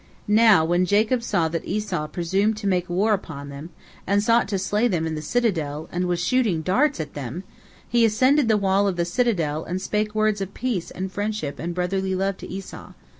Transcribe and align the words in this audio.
Now 0.27 0.65
when 0.65 0.87
Jacob 0.87 1.21
saw 1.21 1.47
that 1.49 1.63
Esau 1.63 2.07
presumed 2.07 2.57
to 2.57 2.65
make 2.65 2.89
war 2.89 3.13
upon 3.13 3.49
them, 3.49 3.69
and 4.07 4.23
sought 4.23 4.47
to 4.47 4.57
slay 4.57 4.87
them 4.87 5.05
in 5.05 5.13
the 5.13 5.21
citadel, 5.21 5.87
and 5.91 6.07
was 6.07 6.19
shooting 6.19 6.63
darts 6.63 6.99
at 6.99 7.13
them, 7.13 7.43
he 7.87 8.03
ascended 8.03 8.47
the 8.47 8.57
wall 8.57 8.87
of 8.87 8.95
the 8.95 9.05
citadel 9.05 9.63
and 9.63 9.79
spake 9.79 10.15
words 10.15 10.41
of 10.41 10.55
peace 10.55 10.89
and 10.89 11.11
friendship 11.11 11.59
and 11.59 11.75
brotherly 11.75 12.15
love 12.15 12.37
to 12.37 12.47
Esau. 12.49 12.93